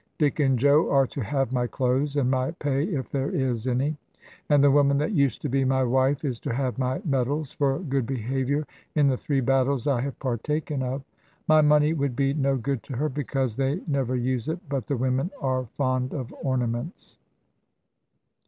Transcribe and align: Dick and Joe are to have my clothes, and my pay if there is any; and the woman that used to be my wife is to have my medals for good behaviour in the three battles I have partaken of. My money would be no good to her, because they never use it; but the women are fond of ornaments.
Dick 0.17 0.39
and 0.39 0.57
Joe 0.57 0.89
are 0.89 1.05
to 1.05 1.21
have 1.21 1.51
my 1.53 1.67
clothes, 1.67 2.15
and 2.15 2.31
my 2.31 2.49
pay 2.53 2.85
if 2.85 3.11
there 3.11 3.29
is 3.29 3.67
any; 3.67 3.97
and 4.49 4.63
the 4.63 4.71
woman 4.71 4.97
that 4.97 5.11
used 5.11 5.43
to 5.43 5.47
be 5.47 5.63
my 5.63 5.83
wife 5.83 6.25
is 6.25 6.39
to 6.39 6.51
have 6.55 6.79
my 6.79 6.99
medals 7.05 7.51
for 7.51 7.77
good 7.77 8.07
behaviour 8.07 8.65
in 8.95 9.09
the 9.09 9.17
three 9.17 9.41
battles 9.41 9.85
I 9.85 10.01
have 10.01 10.17
partaken 10.17 10.81
of. 10.81 11.03
My 11.47 11.61
money 11.61 11.93
would 11.93 12.15
be 12.15 12.33
no 12.33 12.57
good 12.57 12.81
to 12.85 12.93
her, 12.95 13.09
because 13.09 13.55
they 13.57 13.81
never 13.85 14.15
use 14.15 14.47
it; 14.49 14.67
but 14.67 14.87
the 14.87 14.97
women 14.97 15.29
are 15.39 15.65
fond 15.65 16.15
of 16.15 16.33
ornaments. 16.41 17.19